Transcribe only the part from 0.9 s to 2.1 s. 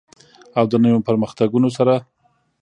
پرمختګونو سره.